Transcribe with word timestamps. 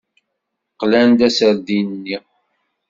Qlan-d 0.79 1.19
aserdin-nni. 1.27 2.17